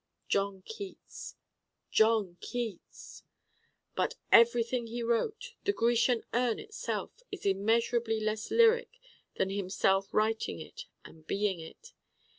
John 0.27 0.63
Keats! 0.65 1.35
John 1.91 2.35
Keats! 2.41 3.21
But 3.95 4.15
everything 4.31 4.87
he 4.87 5.03
wrote, 5.03 5.53
the 5.63 5.73
Grecian 5.73 6.23
Urn 6.33 6.57
itself, 6.57 7.21
is 7.31 7.45
immeasurably 7.45 8.19
less 8.19 8.49
lyric 8.49 8.89
than 9.35 9.51
himself 9.51 10.11
writing 10.11 10.59
it 10.59 10.85
and 11.05 11.27
being 11.27 11.59
it. 11.59 11.93